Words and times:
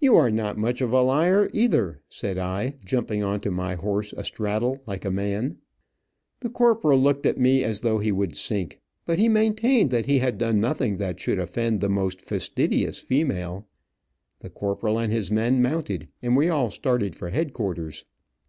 "You 0.00 0.16
are 0.16 0.28
not 0.28 0.58
much 0.58 0.80
of 0.80 0.92
a 0.92 1.00
liar, 1.02 1.48
either," 1.52 2.00
said 2.08 2.36
I, 2.36 2.74
jumping 2.84 3.22
on 3.22 3.38
to 3.42 3.50
my 3.52 3.76
horse 3.76 4.12
astraddle, 4.12 4.82
like 4.88 5.04
a 5.04 5.10
man. 5.12 5.58
The 6.40 6.50
corporal 6.50 7.00
looked 7.00 7.26
at 7.26 7.38
me 7.38 7.62
as 7.62 7.82
though 7.82 8.00
he 8.00 8.10
would 8.10 8.34
sink, 8.34 8.80
but 9.04 9.20
he 9.20 9.28
maintained 9.28 9.92
that 9.92 10.06
he 10.06 10.18
had 10.18 10.36
done 10.38 10.60
nothing 10.60 10.96
that 10.96 11.20
should 11.20 11.38
offend 11.38 11.80
the 11.80 11.88
most 11.88 12.20
fastidious 12.20 12.98
female. 12.98 13.68
The 14.40 14.50
corporal 14.50 14.98
and 14.98 15.12
his 15.12 15.30
men 15.30 15.62
mounted, 15.62 16.08
and 16.20 16.36
we 16.36 16.48
all 16.48 16.68
started 16.68 17.14
for 17.14 17.28
headquarters. 17.30 18.04